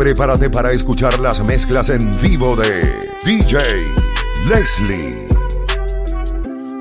Prepárate 0.00 0.48
para 0.48 0.70
escuchar 0.70 1.18
las 1.18 1.44
mezclas 1.44 1.90
en 1.90 2.10
vivo 2.22 2.56
de 2.56 2.80
DJ 3.22 3.58
Leslie. 4.46 5.28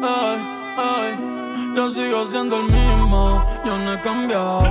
Ay, 0.01 0.39
ay, 0.77 1.73
yo 1.75 1.89
sigo 1.89 2.25
siendo 2.27 2.61
el 2.61 2.71
mismo, 2.71 3.43
yo 3.65 3.77
no 3.77 3.93
he 3.93 3.99
cambiado. 3.99 4.63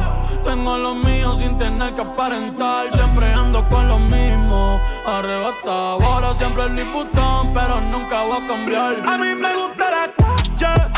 Tengo 0.42 0.78
lo 0.78 0.94
mío 0.94 1.34
sin 1.38 1.58
tener 1.58 1.94
que 1.94 2.00
aparentar. 2.00 2.90
Siempre 2.94 3.26
ando 3.34 3.68
con 3.68 3.86
lo 3.86 3.98
mismo, 3.98 4.80
arrebatado. 5.04 6.00
Ahora 6.02 6.32
siempre 6.32 6.64
el 6.64 6.84
Butón, 6.86 7.52
pero 7.52 7.82
nunca 7.82 8.22
voy 8.22 8.42
a 8.42 8.46
cambiar. 8.46 9.06
A 9.06 9.18
mí 9.18 9.34
me 9.34 9.56
gusta 9.56 9.90
la 9.90 10.10
calle, 10.16 10.90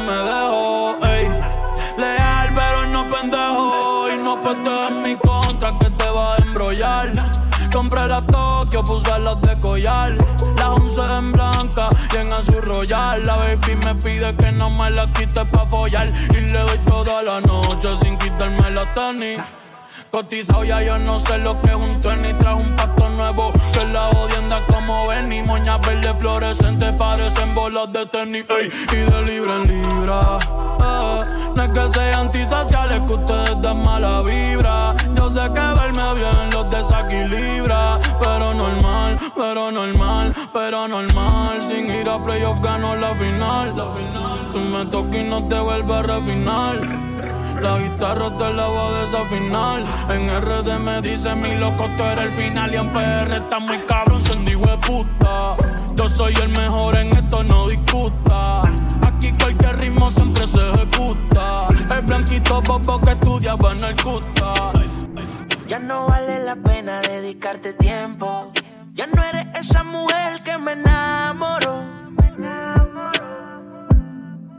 me 0.00 0.18
dejo. 0.30 0.98
Ey. 1.06 1.28
Leal, 1.96 2.54
pero 2.54 2.86
no 2.86 3.08
pendejo. 3.08 4.08
Y 4.10 4.18
no 4.18 4.40
puedes 4.40 4.90
en 4.90 5.02
mi 5.02 5.16
contra 5.16 5.78
que 5.78 5.90
te 5.90 6.10
va 6.10 6.34
a 6.34 6.38
embrollar. 6.38 7.12
Compré 7.72 8.06
la 8.08 8.20
Tokio, 8.22 8.82
puse 8.82 9.18
las 9.20 9.40
de 9.42 9.58
collar. 9.60 10.16
Las 10.56 10.68
once 10.68 11.02
en 11.18 11.32
blanca 11.32 11.88
y 12.12 12.16
en 12.16 12.32
azul 12.32 12.62
royal. 12.62 13.24
La 13.24 13.36
baby 13.36 13.74
me 13.76 13.94
pide 13.94 14.34
que 14.36 14.52
no 14.52 14.70
me 14.70 14.90
la 14.90 15.10
quite 15.12 15.44
pa' 15.44 15.66
follar. 15.66 16.12
Y 16.30 16.40
le 16.40 16.58
doy 16.58 16.78
toda 16.86 17.22
la 17.22 17.40
noche 17.40 17.88
sin 18.02 18.16
quitarme 18.16 18.70
la 18.70 18.92
tenis. 18.94 19.40
Cotizado 20.10 20.64
ya 20.64 20.82
yo 20.82 20.98
no 20.98 21.18
sé 21.20 21.38
lo 21.38 21.60
que 21.62 21.68
es 21.68 21.76
un 21.76 22.00
tenis 22.00 22.36
Trajo 22.38 22.58
un 22.58 22.70
pato 22.70 23.08
nuevo. 23.10 23.52
Que 23.72 23.84
la 23.92 24.08
odienda 24.08 24.66
como 24.66 25.06
ven 25.08 25.32
Y 25.32 25.42
moñas 25.42 25.80
verdes 25.86 26.14
fluorescentes 26.18 26.92
parecen 26.92 27.54
bolas 27.54 27.92
de 27.92 28.06
tenis 28.06 28.44
Y 28.92 28.96
de 28.96 29.22
libra 29.22 29.56
en 29.56 29.68
libra 29.68 30.38
eh, 30.80 31.22
No 31.54 31.62
es 31.62 31.68
que 31.68 31.88
sean 31.90 32.20
antisociales 32.20 33.00
que 33.06 33.12
ustedes 33.14 33.60
dan 33.62 33.82
mala 33.82 34.22
vibra. 34.22 34.94
Yo 35.14 35.30
sé 35.30 35.40
que 35.52 35.60
verme 35.60 36.14
bien 36.14 36.50
los 36.52 36.70
desequilibra. 36.70 37.98
Pero 38.18 38.54
normal, 38.54 39.18
pero 39.36 39.70
normal, 39.70 40.34
pero 40.52 40.88
normal. 40.88 41.62
Sin 41.68 41.90
ir 41.94 42.08
a 42.08 42.22
playoff 42.22 42.60
gano 42.60 42.96
la 42.96 43.14
final. 43.14 43.74
Tú 44.52 44.58
me 44.58 44.86
tocas 44.86 45.16
y 45.16 45.24
no 45.24 45.46
te 45.46 45.58
vuelves 45.60 45.96
a 45.96 46.02
refinar 46.02 47.09
la 47.60 47.78
guitarra 47.78 48.36
te 48.36 48.52
la 48.52 48.66
voy 48.66 48.94
a 48.94 49.00
desafinar. 49.00 49.84
En 50.10 50.28
RD 50.40 50.78
me 50.78 51.00
dice 51.02 51.34
mi 51.34 51.54
loco, 51.56 51.88
tú 51.96 52.02
eres 52.04 52.24
el 52.24 52.32
final. 52.32 52.74
Y 52.74 52.76
en 52.76 52.92
PR 52.92 53.32
está 53.32 53.58
muy 53.58 53.78
cabrón, 53.86 54.24
se 54.24 54.38
de 54.38 54.78
puta. 54.78 55.56
Yo 55.94 56.08
soy 56.08 56.34
el 56.34 56.48
mejor 56.48 56.96
en 56.96 57.12
esto, 57.12 57.44
no 57.44 57.68
discuta. 57.68 58.62
Aquí 59.06 59.32
cualquier 59.32 59.78
ritmo 59.78 60.10
siempre 60.10 60.46
se 60.46 60.60
ejecuta. 60.70 61.68
El 61.94 62.02
blanquito 62.02 62.62
popo 62.62 63.00
que 63.00 63.10
estudiaba 63.10 63.72
en 63.72 63.84
el 63.84 63.96
cuta. 64.02 64.54
Ya 65.66 65.78
no 65.78 66.06
vale 66.06 66.42
la 66.42 66.56
pena 66.56 67.00
dedicarte 67.00 67.72
tiempo. 67.74 68.50
Ya 68.94 69.06
no 69.06 69.22
eres 69.22 69.46
esa 69.54 69.82
mujer 69.84 70.42
que 70.42 70.58
me 70.58 70.72
enamoró. 70.72 71.84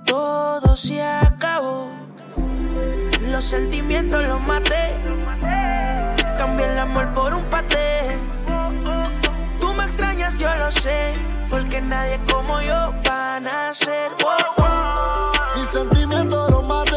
Todo 0.06 0.76
se 0.78 1.02
acabó. 1.04 2.01
Los 3.42 3.50
sentimientos 3.50 4.24
los 4.30 4.40
maté. 4.42 5.02
Cambié 6.38 6.72
el 6.72 6.78
amor 6.78 7.12
por 7.12 7.34
un 7.34 7.44
paté. 7.50 8.16
Tú 9.60 9.74
me 9.74 9.84
extrañas, 9.84 10.36
yo 10.36 10.48
lo 10.58 10.70
sé. 10.70 11.14
Porque 11.50 11.82
nadie 11.82 12.20
como 12.32 12.62
yo 12.62 12.94
va 13.10 13.38
a 13.38 13.72
oh. 14.60 15.32
Mis 15.56 15.70
sentimientos 15.70 16.52
los 16.52 16.68
maté. 16.70 16.91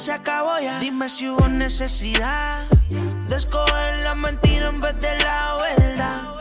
Se 0.00 0.12
acabó 0.12 0.58
ya. 0.58 0.80
Dime 0.80 1.10
si 1.10 1.28
hubo 1.28 1.46
necesidad 1.46 2.64
de 3.28 3.36
escoger 3.36 3.98
la 4.02 4.14
mentira 4.14 4.68
en 4.68 4.80
vez 4.80 4.98
de 4.98 5.18
la 5.18 5.56
verdad. 5.60 6.39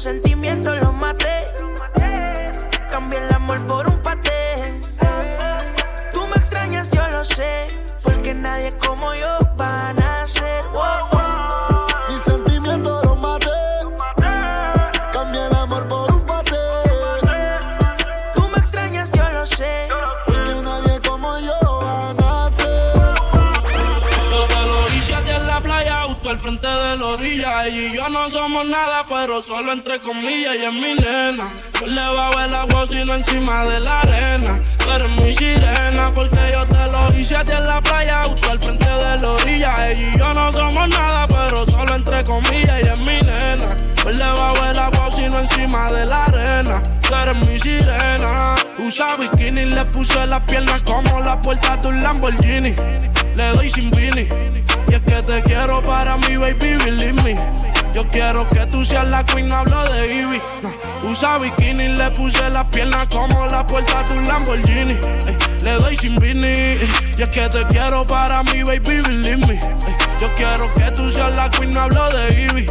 Sentimientos 0.00 0.78
los 0.80 0.94
maté. 0.94 1.46
Cambié 2.90 3.18
el 3.18 3.34
amor 3.34 3.66
por 3.66 3.86
un 3.86 3.98
paté. 4.00 4.80
Tú 6.12 6.26
me 6.26 6.36
extrañas, 6.36 6.88
yo 6.90 7.06
lo 7.08 7.22
sé. 7.22 7.66
Porque 8.02 8.32
nadie 8.32 8.72
como 8.78 9.14
yo 9.14 9.38
va 9.60 9.90
a 9.90 9.92
nacer. 9.92 10.64
Mis 12.08 12.20
sentimientos 12.20 13.04
los 13.04 13.18
maté. 13.18 13.60
Cambié 15.12 15.46
el 15.46 15.54
amor 15.56 15.86
por 15.86 16.10
un 16.14 16.24
paté. 16.24 16.56
Tú 18.34 18.48
me 18.48 18.58
extrañas, 18.58 19.10
yo 19.12 19.28
lo 19.30 19.44
sé. 19.44 19.88
Porque 20.24 20.62
nadie 20.62 20.98
como 21.06 21.38
yo 21.40 21.58
va 21.84 22.10
a 22.10 22.14
nacer. 22.14 22.94
Lo 24.30 24.44
a 24.44 25.20
ti 25.24 25.30
en 25.30 25.46
la 25.46 25.60
playa, 25.60 26.04
justo 26.08 26.30
al 26.30 26.38
frente 26.38 26.66
de 26.66 26.96
la 26.96 27.06
orilla. 27.06 27.66
Ella 27.66 27.68
y 27.68 27.96
yo 27.96 28.08
no 28.08 28.30
somos 28.30 28.64
nada, 28.66 28.89
solo 29.42 29.72
entre 29.72 30.00
comillas. 30.00 30.54
Ella 30.54 30.68
es 30.68 30.74
mi 30.74 30.94
nena. 30.94 31.48
Yo 31.80 31.86
le 31.86 32.00
bajo 32.00 32.40
el 32.40 32.54
agua, 32.54 32.86
sino 32.88 33.14
encima 33.14 33.64
de 33.64 33.80
la 33.80 34.00
arena. 34.00 34.60
Tú 34.78 34.90
eres 34.90 35.10
mi 35.10 35.34
sirena, 35.34 36.10
porque 36.14 36.38
yo 36.52 36.66
te 36.66 36.86
lo 36.90 37.18
hice 37.18 37.36
a 37.36 37.44
ti 37.44 37.52
en 37.52 37.64
la 37.64 37.80
playa, 37.80 38.22
justo 38.24 38.50
al 38.50 38.60
frente 38.60 38.86
de 38.86 39.18
la 39.18 39.30
orilla. 39.30 39.74
Ella 39.88 40.02
y 40.14 40.18
yo 40.18 40.32
no 40.32 40.52
somos 40.52 40.88
nada, 40.88 41.26
pero 41.26 41.66
solo 41.66 41.94
entre 41.94 42.22
comillas. 42.24 42.74
Ella 42.74 42.92
es 42.92 43.06
mi 43.06 43.18
nena. 43.26 43.76
Yo 44.04 44.10
le 44.10 44.24
bajo 44.24 44.64
el 44.64 44.78
agua, 44.78 45.08
sino 45.12 45.38
encima 45.38 45.86
de 45.88 46.06
la 46.06 46.24
arena. 46.24 46.82
Tú 47.02 47.14
eres 47.14 47.46
mi 47.46 47.58
sirena. 47.60 48.54
Usa 48.78 49.16
bikini, 49.16 49.66
le 49.66 49.84
puse 49.86 50.26
las 50.26 50.42
piernas 50.42 50.82
como 50.82 51.20
la 51.20 51.40
puerta 51.40 51.76
de 51.76 51.88
un 51.88 52.02
Lamborghini. 52.02 52.74
Le 53.36 53.48
doy 53.54 53.70
sin 53.70 53.90
vini. 53.90 54.28
Y 54.88 54.94
es 54.94 55.00
que 55.02 55.22
te 55.22 55.42
quiero 55.42 55.80
para 55.82 56.16
mi 56.16 56.36
baby, 56.36 56.76
believe 56.76 57.22
me. 57.22 57.59
Yo 57.94 58.06
quiero 58.08 58.48
que 58.48 58.66
tú 58.66 58.84
seas 58.84 59.06
la 59.08 59.24
queen, 59.24 59.48
no 59.48 59.56
hablo 59.56 59.82
de 59.92 60.14
Ivy. 60.14 60.40
No. 60.62 61.10
Usa 61.10 61.38
bikini, 61.38 61.88
le 61.88 62.10
puse 62.10 62.48
las 62.50 62.66
piernas 62.66 63.08
como 63.08 63.46
la 63.46 63.66
puerta 63.66 64.02
de 64.04 64.12
un 64.12 64.24
Lamborghini. 64.26 64.96
Le 65.62 65.72
doy 65.72 65.96
sin 65.96 66.16
vini. 66.16 66.74
Y 67.18 67.22
es 67.22 67.28
que 67.28 67.48
te 67.48 67.64
quiero 67.66 68.06
para 68.06 68.42
mi 68.44 68.62
baby, 68.62 69.00
believe 69.02 69.46
me. 69.46 69.60
Yo 70.20 70.28
quiero 70.36 70.72
que 70.74 70.90
tú 70.92 71.10
seas 71.10 71.36
la 71.36 71.50
queen, 71.50 71.76
hablo 71.76 72.08
de 72.10 72.42
Ivy. 72.42 72.66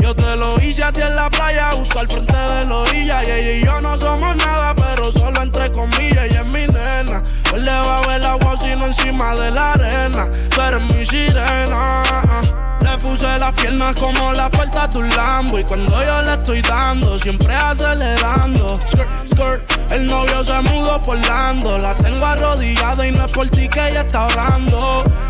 Yo 0.00 0.14
te 0.14 0.36
lo 0.36 0.62
hice 0.62 0.82
a 0.82 0.92
ti 0.92 1.02
en 1.02 1.14
la 1.14 1.28
playa, 1.28 1.70
justo 1.72 1.98
al 1.98 2.08
frente 2.08 2.32
de 2.32 2.64
la 2.64 2.76
orilla. 2.76 3.22
Y 3.24 3.30
ella 3.30 3.52
y 3.52 3.64
yo 3.64 3.80
no 3.80 3.98
somos 4.00 4.36
nada, 4.36 4.74
pero 4.74 5.12
solo 5.12 5.42
entre 5.42 5.70
comillas. 5.72 6.24
Ella 6.24 6.40
es 6.40 6.46
mi 6.46 6.66
nena. 6.66 7.22
Pues 7.50 7.62
le 7.62 7.70
va 7.70 7.98
a 7.98 8.06
ver 8.06 8.16
el 8.16 8.24
agua, 8.24 8.56
sino 8.58 8.86
encima 8.86 9.34
de 9.34 9.50
la 9.50 9.72
arena. 9.72 10.28
Tú 10.50 10.60
eres 10.62 10.82
mi 10.94 11.04
sirena. 11.04 12.02
Las 13.44 13.52
piernas 13.60 13.94
como 14.00 14.32
la 14.32 14.48
puerta 14.48 14.86
de 14.86 14.96
un 14.96 15.08
Lambo 15.10 15.58
Y 15.58 15.64
cuando 15.64 16.02
yo 16.02 16.22
le 16.22 16.32
estoy 16.32 16.62
dando, 16.62 17.18
siempre 17.18 17.54
acelerando 17.54 18.66
Skirt, 18.68 19.06
skirt, 19.34 19.92
el 19.92 20.06
novio 20.06 20.42
se 20.42 20.62
mudó 20.62 20.98
por 21.02 21.18
Lando 21.26 21.76
La 21.76 21.94
tengo 21.94 22.24
arrodillada 22.24 23.06
y 23.06 23.12
no 23.12 23.26
es 23.26 23.32
por 23.32 23.46
ti 23.50 23.68
que 23.68 23.88
ella 23.88 24.00
está 24.00 24.24
orando 24.24 24.78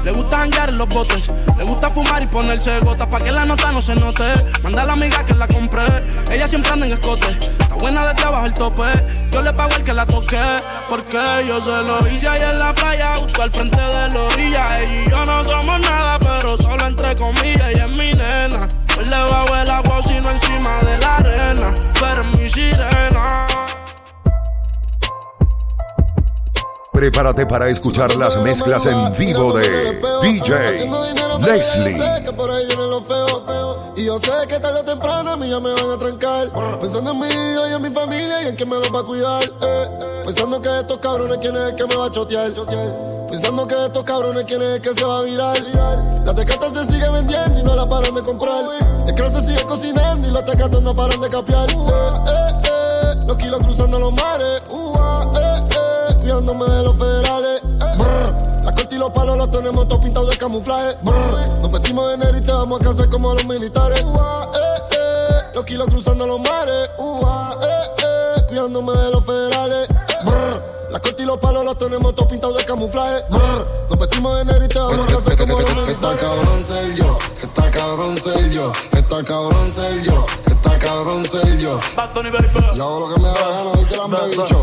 Le 0.05 0.13
gusta 0.13 0.37
janguear 0.37 0.69
en 0.69 0.79
los 0.79 0.89
botes 0.91 1.33
Le 1.59 1.65
gusta 1.65 1.91
fumar 1.91 2.23
y 2.23 2.27
ponerse 2.29 2.79
gotas 2.79 3.09
Pa' 3.09 3.19
que 3.19 3.33
la 3.33 3.45
nota 3.45 3.73
no 3.73 3.83
se 3.83 3.97
note 3.97 4.27
Manda 4.63 4.83
a 4.83 4.87
la 4.87 4.93
amiga 4.93 5.27
que 5.27 5.35
la 5.35 5.49
compré 5.49 5.83
ella 6.35 6.49
siempre 6.49 6.73
anda 6.73 6.87
en 6.87 6.93
escote. 6.93 7.29
Está 7.29 7.77
buena 7.77 8.07
de 8.07 8.15
trabajo 8.15 8.47
el 8.47 8.55
tope. 8.55 8.85
Yo 9.31 9.43
le 9.43 9.53
pago 9.53 9.71
el 9.77 9.85
que 9.85 9.93
la 9.93 10.07
toque. 10.07 10.41
Porque 10.89 11.45
yo 11.47 11.61
se 11.61 11.83
lo 11.83 11.99
hice 12.09 12.27
ahí 12.27 12.41
en 12.43 12.59
la 12.59 12.75
playa, 12.75 13.15
justo 13.15 13.43
al 13.43 13.53
frente 13.53 13.77
de 13.77 14.09
la 14.09 14.21
orilla. 14.21 14.81
Ella 14.81 14.95
y 14.95 15.11
yo 15.11 15.25
no 15.25 15.45
somos 15.45 15.81
nada, 15.81 16.04
Prepárate 27.15 27.47
para 27.47 27.69
escuchar 27.69 28.13
las 28.17 28.37
mezclas 28.43 28.87
en 28.87 29.17
vivo 29.17 29.53
de 29.53 30.01
DJ 30.21 30.91
Leslie. 31.39 31.97
Y 33.95 34.05
yo 34.05 34.19
sé 34.19 34.33
que 34.49 34.59
tarde 34.59 34.81
o 34.81 34.85
temprano 34.85 35.31
a 35.31 35.37
mí 35.37 35.49
ya 35.49 35.61
me 35.61 35.73
van 35.75 35.93
a 35.93 35.97
trancar. 35.97 36.81
Pensando 36.81 37.13
en 37.13 37.21
mí 37.21 37.29
y 37.31 37.73
en 37.73 37.83
mi 37.83 37.91
familia 37.91 38.43
y 38.43 38.49
en 38.49 38.57
quién 38.57 38.69
me 38.69 38.81
los 38.81 38.93
va 38.93 38.99
a 38.99 39.05
cuidar. 39.05 39.45
Eh. 39.45 40.23
Pensando 40.27 40.61
que 40.61 40.81
estos 40.81 40.99
cabrones 40.99 41.39
quién 41.39 41.55
es 41.55 41.63
el 41.63 41.75
que 41.77 41.87
me 41.87 41.95
va 41.95 42.07
a 42.07 42.11
chotear. 42.11 42.53
Pensando 43.31 43.65
que 43.65 43.87
estos 43.87 44.03
cabrones 44.03 44.43
quién 44.49 44.63
es 44.63 44.69
el 44.71 44.81
que 44.83 44.93
se 44.93 45.05
va 45.05 45.19
a 45.19 45.23
virar. 45.23 45.57
La 46.25 46.35
tecata 46.35 46.69
se 46.69 46.85
sigue 46.93 47.09
vendiendo 47.13 47.61
y 47.61 47.63
no 47.63 47.77
la 47.77 47.87
paran 47.87 48.13
de 48.13 48.23
comprar. 48.23 48.65
El 49.07 49.15
cross 49.15 49.35
se 49.35 49.41
sigue 49.43 49.63
cocinando 49.63 50.29
y 50.29 50.33
los 50.33 50.45
tecatos 50.45 50.83
no 50.83 50.93
paran 50.93 51.21
de 51.21 51.29
capear. 51.29 51.71
Eh, 51.71 51.75
eh, 51.77 53.21
los 53.25 53.37
kilos 53.37 53.63
cruzando 53.63 54.01
los 54.01 54.13
mares. 54.13 54.65
Cuidándome 56.25 56.65
de 56.65 56.83
los 56.83 56.97
federales. 56.97 57.63
La 58.65 58.73
corte 58.73 58.95
y 58.95 58.99
los 58.99 59.11
palos 59.11 59.37
los 59.37 59.51
tenemos 59.51 59.87
todos 59.87 60.03
pintados 60.03 60.31
de 60.31 60.37
camuflaje. 60.39 60.97
Nos 61.03 61.71
metimos 61.71 62.07
en 62.07 62.23
enero 62.23 62.39
y 62.39 62.41
te 62.41 62.53
vamos 62.53 62.81
a 62.81 62.85
casar 62.85 63.11
como 63.11 63.35
los 63.35 63.47
militares. 63.47 64.03
Los 65.55 65.65
kilos 65.65 65.87
cruzando 65.89 66.27
los 66.27 66.41
mares. 66.41 66.91
cuidándome 68.49 68.93
de 68.95 69.11
los 69.11 69.25
federales. 69.25 69.89
La 70.91 71.01
corte 71.01 71.23
y 71.23 71.27
los 71.27 71.39
palos 71.39 71.65
los 71.65 71.77
tenemos 71.77 72.15
todos 72.15 72.31
pintados 72.31 72.57
de 72.57 72.65
camuflaje. 72.65 73.23
Nos 73.91 73.99
metimos 73.99 74.41
en 74.41 74.49
enero 74.49 74.65
y 74.65 74.69
te 74.69 74.79
vamos 74.79 75.01
a 75.01 75.17
casar 75.17 75.37
como 75.37 75.61
los 75.61 75.77
militares. 75.77 75.91
Está 75.95 76.17
cabrón 76.17 76.63
ser 76.63 76.95
yo, 76.95 77.19
está 77.43 77.71
cabrón 77.71 78.21
ser 78.21 78.51
yo, 78.51 78.73
está 78.93 79.25
cabrón 79.25 79.71
ser 79.71 80.03
yo, 80.03 80.27
está 80.47 80.79
cabrón 80.79 81.25
ser 81.27 81.59
yo. 81.59 81.81
Yo 82.75 82.85
hago 82.85 83.01
lo 83.09 83.15
que 83.15 83.21
me 83.21 83.29
da 83.29 83.35
gana, 83.35 83.71
¿viste 83.77 83.97
la 83.97 84.09
me 84.09 84.29
bicho? 84.29 84.63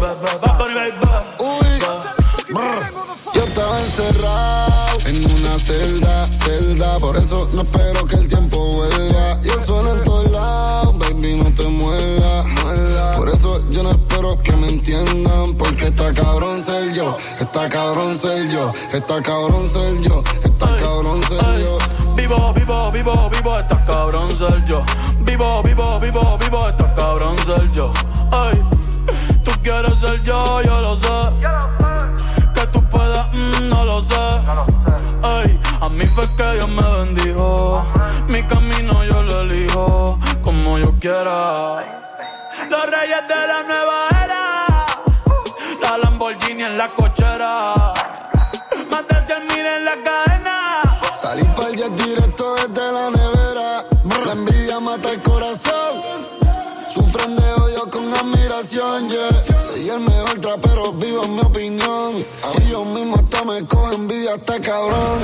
Eso 7.31 7.47
no 7.53 7.61
espero 7.61 8.05
que 8.07 8.15
el 8.17 8.27
tiempo 8.27 8.57
vuelva. 8.57 9.39
Y 9.41 9.47
eso 9.47 9.61
suena 9.61 9.91
en 9.91 10.03
todos 10.03 10.31
lados, 10.31 10.99
baby, 10.99 11.35
no 11.35 11.53
te 11.53 11.65
muevas. 11.65 12.45
Por 13.15 13.29
eso 13.29 13.69
yo 13.69 13.83
no 13.83 13.91
espero 13.91 14.37
que 14.43 14.51
me 14.57 14.67
entiendan, 14.67 15.53
porque 15.53 15.85
está 15.85 16.11
cabrón 16.11 16.61
ser 16.61 16.93
yo, 16.93 17.15
está 17.39 17.69
cabrón 17.69 18.17
ser 18.17 18.49
yo, 18.49 18.73
está 18.91 19.21
cabrón 19.21 19.69
ser 19.69 20.01
yo, 20.01 20.21
está 20.43 20.75
cabrón 20.83 21.23
ser 21.23 21.61
yo. 21.61 21.77
Vivo, 22.17 22.53
vivo, 22.53 22.91
vivo, 22.91 23.29
vivo, 23.29 23.59
estás 23.59 23.79
cabrón 23.85 24.29
ser 24.37 24.65
yo. 24.65 24.83
Vivo, 25.19 25.63
vivo, 25.63 25.99
vivo, 26.01 26.37
vivo, 26.37 26.67
estás 26.67 26.91
cabrón 26.97 27.37
ser 27.45 27.71
yo. 27.71 27.93
Ay, 28.31 28.61
tú 29.45 29.51
quieres 29.63 29.97
ser 29.99 30.21
yo, 30.23 30.61
yo 30.63 30.81
lo 30.81 30.97
sé. 30.97 31.07
Que 32.53 32.67
tú 32.73 32.83
puedas, 32.89 33.27
mm, 33.37 33.69
no 33.69 33.85
lo 33.85 34.01
sé. 34.01 34.15
Ay, 35.23 35.59
a 35.81 35.89
mí 35.89 36.05
fue 36.05 36.27
que 36.35 36.53
Dios 36.53 36.69
me 36.69 36.97
bendijo. 36.97 37.20
Mi 38.41 38.47
camino 38.47 39.03
yo 39.03 39.21
lo 39.21 39.41
elijo 39.41 40.19
como 40.41 40.77
yo 40.79 40.91
quiera. 40.99 41.75
Los 42.69 42.85
reyes 42.89 43.27
de 43.27 43.47
la 43.47 43.63
nueva 43.63 44.07
era. 44.23 44.67
La 45.79 45.97
Lamborghini 45.99 46.63
en 46.63 46.75
la 46.75 46.87
cochera. 46.87 47.75
Más 48.89 49.07
de 49.07 49.25
100 49.27 49.47
mil 49.47 49.65
en 49.65 49.85
la 49.85 49.95
cadena. 50.03 50.81
Salí 51.13 51.43
pa'l 51.55 51.75
jet 51.75 51.91
directo 51.91 52.55
desde 52.55 52.91
la 52.91 53.09
nevera. 53.11 53.85
La 54.25 54.31
envidia 54.31 54.79
mata 54.79 55.11
el 55.11 55.21
corazón. 55.21 56.01
Sufren 56.89 57.35
de 57.35 57.53
odio 57.53 57.89
con 57.91 58.11
admiración, 58.11 59.07
yeah. 59.07 59.59
Soy 59.59 59.87
el 59.87 59.99
mejor 59.99 60.41
trapero, 60.41 60.91
vivo 60.93 61.23
en 61.25 61.35
mi 61.35 61.41
opinión. 61.41 62.17
Y 62.57 62.71
yo 62.71 62.85
mismo 62.85 63.17
hasta 63.17 63.45
me 63.45 63.63
cojo 63.65 63.91
envidia, 63.91 64.33
hasta 64.33 64.59
cabrón. 64.59 65.19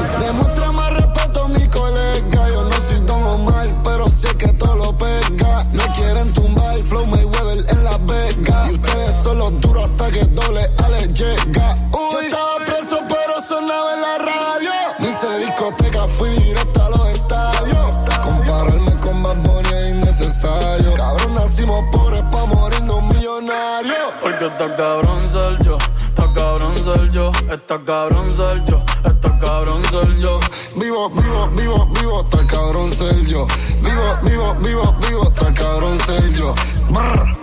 Cabrón 27.87 28.29
ser 28.29 28.65
yo, 28.65 28.83
está 29.05 29.39
cabrón 29.39 29.81
ser 29.85 30.17
yo. 30.17 30.39
Vivo, 30.75 31.09
vivo, 31.09 31.47
vivo, 31.55 31.85
vivo, 31.85 32.21
está 32.21 32.45
cabrón 32.45 32.91
ser 32.91 33.15
yo. 33.27 33.47
Vivo, 33.81 34.17
vivo, 34.23 34.53
vivo, 34.55 34.95
vivo, 35.07 35.23
está 35.23 35.53
cabrón 35.53 35.97
ser 36.01 36.33
yo. 36.33 36.53
Brr. 36.89 37.37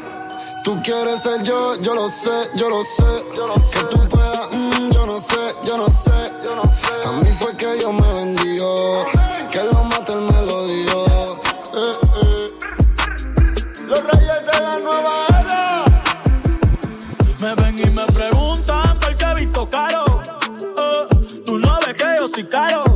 Tú 0.62 0.79
quieres 0.82 1.23
ser 1.23 1.43
yo, 1.44 1.81
yo 1.81 1.94
lo 1.94 2.11
sé, 2.11 2.50
yo 2.56 2.69
lo 2.69 2.85
sé. 2.85 3.25
Que 3.73 3.85
tú 3.85 4.06
puedas, 4.06 4.49
mm, 4.52 4.91
yo 4.93 5.06
no 5.06 5.19
sé, 5.19 5.41
yo 5.64 5.76
no 5.79 5.88
sé. 5.88 6.12
A 7.08 7.12
mí 7.12 7.32
fue 7.32 7.56
que 7.56 7.75
Dios 7.76 7.94
me 7.94 8.12
bendijo. 8.12 9.06
Que 9.50 9.62
lo 9.62 9.82
mate 9.85 10.12
el 10.12 10.20
melodío. 10.20 11.05
Eh, 11.75 11.93
eh. 12.23 12.50
Los 13.87 14.05
reyes 14.05 14.40
de 14.47 14.61
la 14.61 14.79
nueva 14.79 15.33
caro. 22.54 22.94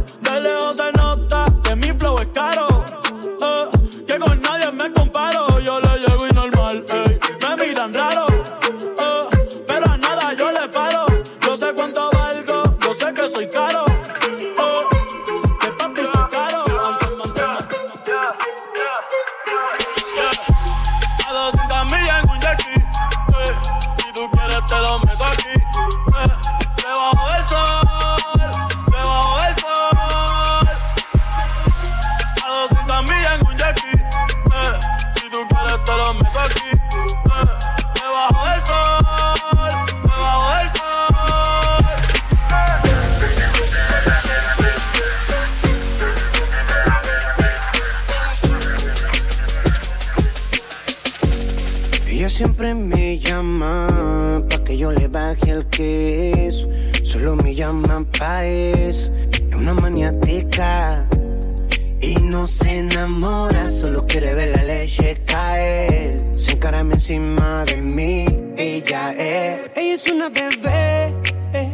Es 58.21 59.29
una 59.57 59.75
maniática 59.75 61.07
y 62.01 62.17
no 62.17 62.49
se 62.49 62.79
enamora. 62.79 63.69
Solo 63.69 64.03
quiere 64.03 64.35
ver 64.35 64.57
la 64.57 64.65
leche 64.65 65.23
caer. 65.25 66.19
Se 66.19 66.53
encarame 66.53 66.95
encima 66.95 67.65
de 67.65 67.77
mí. 67.77 68.27
Ella 68.57 69.13
es. 69.13 69.71
Ella 69.77 69.95
es 69.95 70.11
una 70.11 70.29
bebé. 70.31 71.15
eh. 71.53 71.71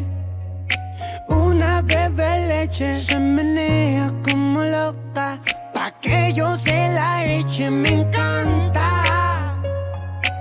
Una 1.28 1.80
bebé 1.80 2.46
leche. 2.46 2.94
Se 2.94 3.18
menea 3.18 4.12
como 4.30 4.64
loca. 4.64 5.40
Pa' 5.72 5.92
que 5.98 6.34
yo 6.34 6.58
se 6.58 6.88
la 6.92 7.24
eche. 7.24 7.70
Me 7.70 7.88
encanta. 7.88 9.62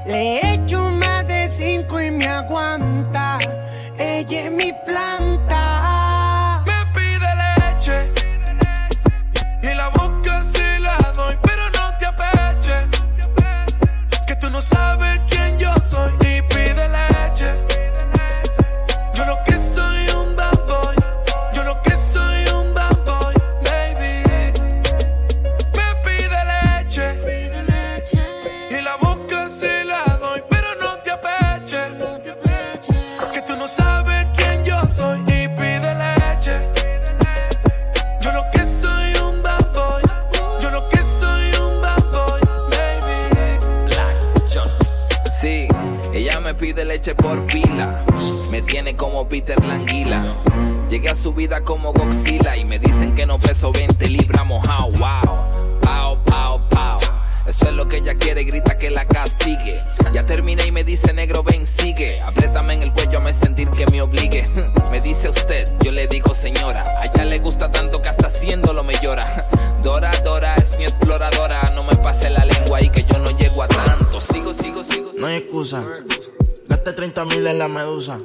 Le 0.05 0.53
echo 0.55 0.81
más 0.91 1.25
de 1.27 1.47
cinco 1.47 2.01
y 2.01 2.11
me 2.11 2.25
aguanta. 2.25 3.39
Ella 3.97 4.47
es 4.47 4.51
mi 4.51 4.73
planta. 4.85 5.62
Su 51.23 51.33
vida 51.33 51.63
como 51.63 51.93
Godzilla 51.93 52.57
y 52.57 52.65
me 52.65 52.79
dicen 52.79 53.15
que 53.15 53.25
no 53.25 53.39
peso 53.39 53.71
20 53.71 54.09
libras 54.09 54.45
mojado. 54.45 54.87
Wow, 54.87 55.79
pao, 55.79 56.21
pao, 56.25 56.67
pao. 56.67 56.99
Eso 57.47 57.69
es 57.69 57.71
lo 57.71 57.87
que 57.87 57.99
ella 57.99 58.13
quiere, 58.15 58.43
grita 58.43 58.77
que 58.77 58.89
la 58.89 59.05
castigue. 59.05 59.81
Ya 60.11 60.25
terminé 60.25 60.67
y 60.67 60.73
me 60.73 60.83
dice 60.83 61.13
negro, 61.13 61.41
ven, 61.41 61.65
sigue. 61.65 62.19
Apriétame 62.19 62.73
en 62.73 62.81
el 62.81 62.91
cuello, 62.91 63.21
me 63.21 63.31
sentir 63.31 63.69
que 63.69 63.87
me 63.87 64.01
obligue. 64.01 64.43
Me 64.91 64.99
dice 64.99 65.29
usted, 65.29 65.73
yo 65.81 65.93
le 65.93 66.07
digo 66.07 66.35
señora. 66.35 66.83
A 66.99 67.05
ella 67.05 67.23
le 67.23 67.39
gusta 67.39 67.71
tanto 67.71 68.01
que 68.01 68.09
hasta 68.09 68.27
haciéndolo 68.27 68.83
me 68.83 68.93
llora. 69.01 69.47
Dora, 69.81 70.11
Dora 70.25 70.55
es 70.55 70.77
mi 70.77 70.83
exploradora. 70.83 71.71
No 71.73 71.83
me 71.83 71.95
pase 71.95 72.29
la 72.31 72.43
lengua 72.43 72.81
y 72.81 72.89
que 72.89 73.05
yo 73.05 73.17
no 73.17 73.31
llego 73.37 73.63
a 73.63 73.69
tanto. 73.69 74.19
Sigo, 74.19 74.53
sigo, 74.53 74.83
sigo. 74.83 75.09
No 75.17 75.27
hay 75.27 75.37
excusa. 75.37 75.85
Gaste 76.67 76.91
30 76.91 77.25
mil 77.25 77.47
en 77.47 77.59
la 77.59 77.69
medusa. 77.69 78.17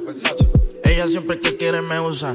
Ella 0.99 1.07
siempre 1.07 1.39
que 1.39 1.57
quiere 1.57 1.81
me 1.81 2.01
usa. 2.01 2.33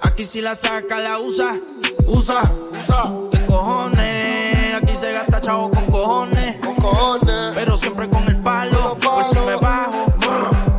Aquí 0.00 0.24
si 0.24 0.40
la 0.40 0.56
saca, 0.56 0.98
la 0.98 1.20
usa. 1.20 1.60
Usa, 2.08 2.42
usa. 2.76 3.12
¿Qué 3.30 3.46
cojones? 3.46 4.74
Aquí 4.82 4.96
se 4.96 5.12
gasta 5.12 5.40
chavo 5.40 5.70
con 5.70 5.86
cojones. 5.86 6.56
Con 6.56 6.74
cojones. 6.74 7.54
Pero 7.54 7.76
siempre 7.76 8.10
con 8.10 8.24
el 8.24 8.40
palo. 8.40 8.98
Por 8.98 9.22
si 9.22 9.36
me 9.46 9.54
bajo. 9.54 10.06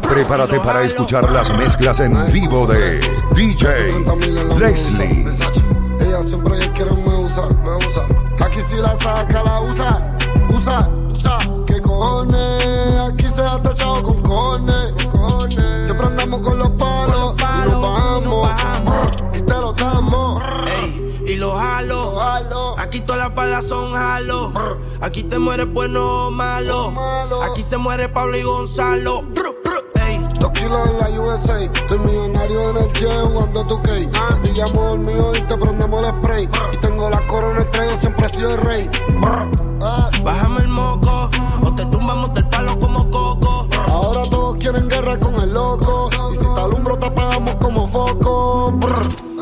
Prepárate 0.01 0.60
para 0.60 0.84
escuchar 0.84 1.32
las 1.32 1.58
mezclas 1.58 2.01
en 2.01 2.34
vivo 2.34 2.68
de 2.68 3.00
DJ 3.34 3.94
Leslie. 4.60 5.25
Ella 6.01 6.22
siempre 6.22 6.60
que 6.60 6.70
quiere 6.72 6.91
me 6.98 7.15
usa, 7.15 7.48
me 7.63 7.88
usa. 7.88 8.06
Aquí 8.46 8.60
si 8.70 8.75
la 8.75 8.98
saca, 8.98 9.41
la 9.41 9.62
usa. 9.62 10.18
Usa, 10.50 10.89
usa. 11.15 11.38
¿Qué 11.65 11.79
cojones? 11.79 13.00
Aquí 13.08 13.25
se 13.34 13.41
gasta 13.41 13.74
chavo. 13.74 14.03
Con 14.03 14.22
cojones. 14.22 14.99
Todas 23.09 23.23
las 23.23 23.35
balas 23.35 23.65
son 23.65 23.91
jalo. 23.93 24.53
Aquí 25.01 25.23
te 25.23 25.39
mueres 25.39 25.67
bueno 25.73 26.27
o 26.27 26.31
malo. 26.31 26.93
Aquí 27.41 27.63
se 27.63 27.75
muere 27.75 28.07
Pablo 28.07 28.37
y 28.37 28.43
Gonzalo. 28.43 29.23
Dos 30.39 30.51
kilos 30.51 30.89
en 30.89 30.99
la 30.99 31.19
USA. 31.19 31.59
Estoy 31.63 31.97
millonario 31.97 32.69
en 32.69 32.77
el 32.77 32.93
jet 32.93 33.11
jugando 33.23 33.63
tu 33.63 33.81
key. 33.81 34.07
Pillamos 34.43 34.93
el 34.93 34.99
mío 34.99 35.31
y 35.35 35.41
te 35.41 35.57
prendemos 35.57 36.03
el 36.03 36.11
spray. 36.11 36.49
Y 36.71 36.77
tengo 36.77 37.09
la 37.09 37.25
corona 37.25 37.61
el 37.61 37.71
yo 37.71 37.97
siempre 37.97 38.27
he 38.27 38.29
sido 38.29 38.53
el 38.53 38.61
rey. 38.61 38.89
Bájame 40.23 40.61
el 40.61 40.67
moco. 40.67 41.31
O 41.63 41.71
te 41.71 41.85
tumbamos 41.87 42.31
del 42.35 42.47
palo 42.47 42.79
como 42.79 43.09
coco. 43.09 43.67
Ahora 43.87 44.29
todos 44.29 44.57
quieren 44.57 44.87
guerra 44.87 45.17
con 45.17 45.33
el 45.33 45.51
loco. 45.51 46.11
Y 46.31 46.35
si 46.35 46.45
te 46.45 46.61
alumbro, 46.61 46.95
te 46.99 47.07
apagamos 47.07 47.55
como 47.55 47.87
foco. 47.87 48.71
Brr. 48.73 49.35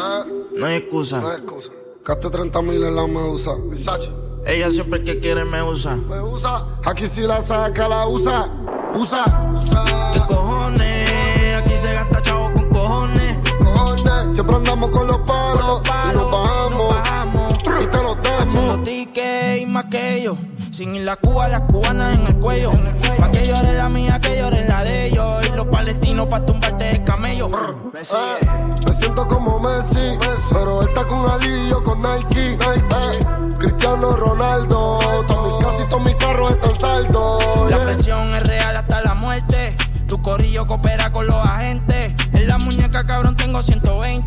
No 0.56 0.66
hay 0.66 0.78
excusa. 0.78 1.20
no 1.20 1.28
hay 1.28 1.36
excusa. 1.36 1.72
Gaste 2.08 2.30
30 2.30 2.62
mil 2.62 2.82
en 2.86 2.96
la 2.96 3.06
medusa. 3.06 3.52
Versace. 3.70 4.10
Ella 4.46 4.72
siempre 4.72 5.04
que 5.04 5.20
quiere 5.20 5.44
me 5.44 5.62
usa. 5.62 5.98
Me 5.98 6.22
usa. 6.22 6.66
Aquí 6.86 7.06
si 7.06 7.22
la 7.22 7.42
saca, 7.42 7.90
la 7.90 8.08
usa. 8.08 8.50
Usa, 8.96 9.26
usa. 9.62 9.84
¿Qué 10.14 10.20
cojones? 10.22 11.56
Aquí 11.58 11.74
se 11.76 11.92
gasta 11.94 12.22
chavo 12.22 12.50
con 12.54 12.70
cojones. 12.70 13.38
Cojones. 13.60 14.34
Siempre 14.36 14.56
andamos 14.56 14.90
con 14.90 15.06
los 15.06 15.18
palos. 15.18 15.82
Y 15.84 16.16
nos 16.16 16.32
bajamos. 16.32 16.90
bajamos. 16.96 17.54
Y 17.84 17.88
te 17.88 17.98
los 17.98 18.16
Haciendo 18.40 18.68
damos. 18.72 18.84
tickets 18.86 19.62
y 19.62 19.66
más 19.66 19.86
que 19.92 20.16
ellos. 20.16 20.38
Sin 20.78 20.94
ir 20.94 21.06
la 21.06 21.16
Cuba, 21.16 21.48
las 21.48 21.62
cubanas 21.62 22.14
en 22.14 22.28
el 22.28 22.36
cuello. 22.36 22.72
Pa' 23.18 23.32
que 23.32 23.48
llore 23.48 23.74
la 23.74 23.90
mía, 23.90 24.20
que 24.22 24.38
llore 24.38 24.64
la 24.68 24.84
de 24.84 25.08
ellos. 25.08 25.48
Y 25.48 25.58
los 25.58 25.66
palestinos 25.70 26.28
pa' 26.28 26.46
tumbarte 26.46 26.92
el 26.92 27.04
camello. 27.04 27.50
Eh, 27.96 28.40
me 28.86 28.94
siento 28.94 29.28
como 29.28 29.60
Messi, 29.60 30.20
pero 30.52 30.84
él 30.84 30.88
está 30.88 31.04
con 31.06 31.32
Ali 31.32 31.48
y 31.48 31.70
yo 31.70 31.82
con 31.82 31.98
Nike. 31.98 32.60
Eh, 32.62 33.20
Cristiano 33.58 34.16
Ronaldo, 34.18 35.00
todos 35.28 35.56
mis 35.56 35.66
casi 35.66 35.90
todos 35.90 36.04
mis 36.04 36.14
carros 36.14 36.52
están 36.52 36.78
saldos. 36.78 37.44
La 37.72 37.78
yeah. 37.78 37.82
presión 37.82 38.36
es 38.36 38.44
real 38.44 38.78
hasta 38.78 39.02
la 39.02 39.16
muerte. 39.16 39.76
Tu 40.08 40.22
corillo 40.22 40.68
coopera 40.68 41.12
con 41.12 41.26
los 41.26 41.44
agentes. 41.44 42.14
En 42.34 42.48
la 42.48 42.60
muñeca, 42.60 43.04
cabrón, 43.04 43.36
tengo 43.36 43.64
120. 43.64 44.27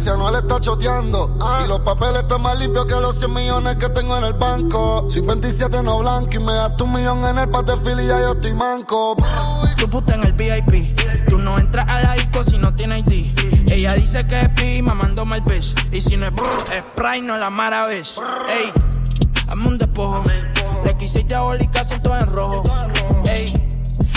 Si 0.00 0.08
Anuel 0.08 0.36
está 0.36 0.58
choteando 0.60 1.36
Y 1.64 1.68
los 1.68 1.80
papeles 1.80 2.22
están 2.22 2.42
más 2.42 2.58
limpios 2.58 2.86
que 2.86 2.94
los 2.94 3.18
100 3.18 3.32
millones 3.32 3.76
que 3.76 3.88
tengo 3.90 4.16
en 4.16 4.24
el 4.24 4.34
banco 4.34 5.06
Soy 5.08 5.20
27 5.20 5.82
no 5.82 5.98
blanco 5.98 6.30
y 6.32 6.38
me 6.38 6.54
das 6.54 6.80
un 6.80 6.92
millón 6.92 7.24
en 7.24 7.38
el 7.38 7.48
pate 7.48 7.72
y 7.74 8.06
ya 8.06 8.20
yo 8.20 8.32
estoy 8.32 8.54
manco 8.54 9.16
tu 9.80 9.88
puta 9.88 10.14
en 10.14 10.24
el 10.24 10.32
VIP. 10.34 10.94
Tú 11.26 11.38
no 11.38 11.58
entras 11.58 11.88
a 11.88 12.00
la 12.02 12.12
disco 12.12 12.44
si 12.44 12.58
no 12.58 12.74
tienes 12.74 13.00
ID. 13.00 13.72
Ella 13.72 13.94
dice 13.94 14.24
que 14.26 14.40
es 14.40 14.48
pi, 14.50 14.82
mamándome 14.82 15.36
el 15.36 15.42
bitch. 15.42 15.74
Y 15.90 16.02
si 16.02 16.16
no 16.16 16.26
es 16.26 16.32
es 16.74 16.82
Pride, 16.94 17.22
no 17.22 17.38
la 17.38 17.48
maravilla. 17.48 18.02
Ey, 18.48 18.70
hazme 19.48 19.68
un 19.68 19.78
despojo. 19.78 20.22
Le 20.84 20.94
quise 20.94 21.22
diabólica, 21.24 21.82
siento 21.84 22.14
en 22.14 22.26
rojo. 22.26 22.62
Ey, 23.24 23.54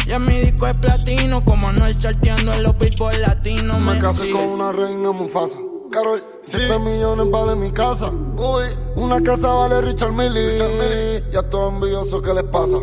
ya 0.06 0.20
mi 0.20 0.38
disco 0.40 0.68
es 0.68 0.78
platino. 0.78 1.46
Como 1.46 1.70
Anuel 1.70 1.98
charteando 1.98 2.54
en 2.54 2.64
los 2.64 2.78
billboard 2.78 3.20
latinos. 3.20 3.80
Me 3.80 3.94
Me 3.94 4.00
casé 4.00 4.32
con 4.32 4.50
una 4.50 4.74
reina 4.74 5.12
Mufasa 5.14 5.60
Carol, 5.94 6.24
7 6.42 6.80
millones 6.80 7.30
vale 7.30 7.56
mi 7.56 7.72
casa. 7.72 8.10
Uy, 8.10 8.64
una 8.96 9.22
casa 9.22 9.48
vale 9.50 9.80
Richard 9.80 10.12
Millie 10.12 11.24
Ya 11.32 11.44
todo 11.44 11.70
envidioso, 11.70 12.20
¿qué 12.20 12.34
les 12.34 12.46
pasa? 12.46 12.78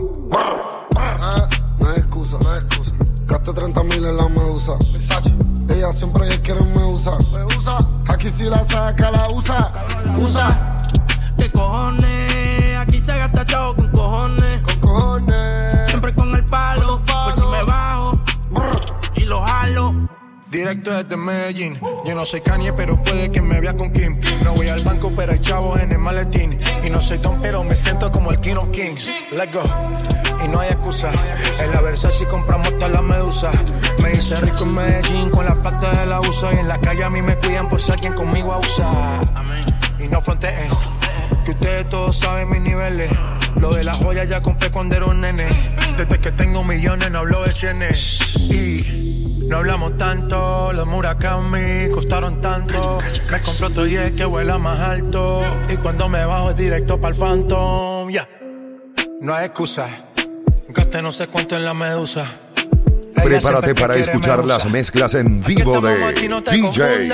Ah, 0.96 1.48
no 1.80 1.88
hay 1.88 1.96
excusa, 1.96 2.38
no 2.40 2.48
hay 2.52 2.60
excusa. 2.60 2.92
Gaste 3.26 3.52
30 3.52 3.82
mil 3.82 4.06
en 4.06 4.16
la 4.16 4.28
medusa. 4.28 4.74
Ella 5.70 5.92
siempre 5.92 6.28
que 6.28 6.40
quiere 6.40 6.64
me 6.64 6.84
usa. 6.84 7.18
Me 7.32 7.56
usa. 7.56 7.78
Aquí 8.06 8.30
si 8.30 8.44
la 8.44 8.64
saca, 8.64 9.10
la 9.10 9.28
usa. 9.34 9.72
Usa. 10.16 10.78
¿Qué 11.36 11.50
cojones? 11.50 12.76
Aquí 12.78 13.00
se 13.00 13.18
gasta 13.18 13.44
chavo. 13.44 13.74
Con 13.74 13.88
cojones 13.88 14.49
Directo 20.60 20.92
desde 20.92 21.16
Medellín. 21.16 21.80
Yo 22.04 22.14
no 22.14 22.26
soy 22.26 22.42
Kanye, 22.42 22.74
pero 22.74 23.02
puede 23.02 23.32
que 23.32 23.40
me 23.40 23.62
vea 23.62 23.74
con 23.74 23.90
Kim. 23.92 24.20
No 24.44 24.52
voy 24.52 24.68
al 24.68 24.84
banco, 24.84 25.10
pero 25.16 25.32
hay 25.32 25.38
chavos 25.38 25.80
en 25.80 25.90
el 25.90 25.96
maletín. 25.96 26.60
Y 26.84 26.90
no 26.90 27.00
soy 27.00 27.16
Don, 27.16 27.38
pero 27.40 27.64
me 27.64 27.74
siento 27.74 28.12
como 28.12 28.30
el 28.30 28.40
King 28.40 28.56
of 28.56 28.68
Kings. 28.68 29.08
Let's 29.32 29.54
go. 29.54 29.62
Y 30.44 30.48
no 30.48 30.60
hay 30.60 30.68
excusa. 30.68 31.10
En 31.58 31.70
la 31.70 31.80
Versace 31.80 32.26
compramos 32.26 32.76
toda 32.76 32.90
la 32.90 33.00
medusa. 33.00 33.50
Me 34.02 34.12
hice 34.12 34.36
rico 34.36 34.64
en 34.64 34.72
Medellín 34.72 35.30
con 35.30 35.46
la 35.46 35.58
plata 35.58 35.92
de 35.98 36.04
la 36.04 36.20
usa. 36.20 36.52
Y 36.52 36.58
en 36.58 36.68
la 36.68 36.78
calle 36.78 37.04
a 37.04 37.08
mí 37.08 37.22
me 37.22 37.36
cuidan 37.36 37.66
por 37.66 37.80
si 37.80 37.92
alguien 37.92 38.12
conmigo 38.12 38.52
abusa. 38.52 39.18
Y 39.98 40.08
no 40.08 40.20
fronteen. 40.20 40.68
Que 41.42 41.52
ustedes 41.52 41.88
todos 41.88 42.18
saben 42.18 42.50
mis 42.50 42.60
niveles. 42.60 43.10
Lo 43.58 43.72
de 43.72 43.82
las 43.82 43.96
joyas 44.04 44.28
ya 44.28 44.42
compré 44.42 44.70
cuando 44.70 44.94
era 44.94 45.06
un 45.06 45.20
nene. 45.20 45.48
Desde 45.96 46.20
que 46.20 46.32
tengo 46.32 46.62
millones 46.62 47.10
no 47.10 47.20
hablo 47.20 47.44
de 47.44 47.52
cienes. 47.54 48.18
Y 48.36 49.09
no 49.50 49.56
hablamos 49.56 49.98
tanto. 49.98 50.72
Los 50.72 50.86
Murakami 50.86 51.90
costaron 51.92 52.40
tanto. 52.40 53.00
Me 53.30 53.42
compré 53.42 53.66
otro 53.66 53.84
jet 53.84 54.14
que 54.14 54.24
vuela 54.24 54.58
más 54.58 54.78
alto. 54.78 55.42
Y 55.68 55.76
cuando 55.76 56.08
me 56.08 56.24
bajo 56.24 56.50
es 56.50 56.56
directo 56.56 57.00
para 57.00 57.14
el 57.14 57.20
Phantom. 57.20 58.08
Ya. 58.10 58.28
No 59.20 59.34
hay 59.34 59.46
excusa. 59.46 59.88
Gasté 60.68 61.02
no 61.02 61.10
sé 61.10 61.26
cuánto 61.26 61.56
en 61.56 61.64
la 61.64 61.74
medusa. 61.74 62.24
Ella 63.16 63.24
Prepárate 63.24 63.74
para 63.74 63.96
escuchar 63.96 64.40
me 64.40 64.46
las 64.46 64.70
mezclas 64.70 65.14
en 65.14 65.42
vivo 65.42 65.80
de 65.80 66.12
DJ. 66.50 67.08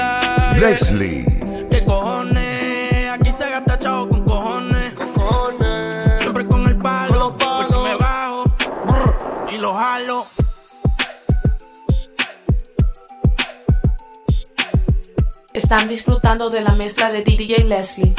Leslie. 0.61 1.36
Están 15.66 15.88
disfrutando 15.88 16.49
de 16.49 16.61
la 16.61 16.70
mezcla 16.76 17.11
de 17.11 17.23
DJ 17.23 17.64
Leslie. 17.64 18.14